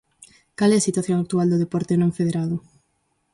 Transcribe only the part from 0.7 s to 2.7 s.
é a situación actual do deporte non federado?